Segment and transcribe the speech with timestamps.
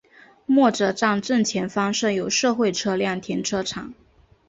[0.47, 3.93] 默泽站正前方设有社会车辆停车场。